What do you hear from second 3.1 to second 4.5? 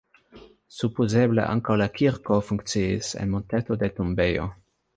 en monteto de tombejo.